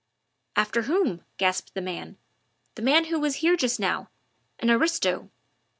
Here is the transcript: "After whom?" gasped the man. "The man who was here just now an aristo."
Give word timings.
"After 0.55 0.81
whom?" 0.81 1.23
gasped 1.37 1.75
the 1.75 1.79
man. 1.81 2.17
"The 2.73 2.81
man 2.81 3.05
who 3.05 3.19
was 3.19 3.35
here 3.35 3.55
just 3.55 3.79
now 3.79 4.09
an 4.57 4.71
aristo." 4.71 5.29